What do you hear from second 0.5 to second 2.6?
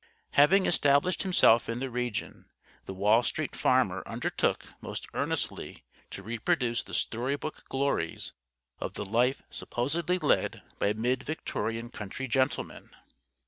established himself in the region,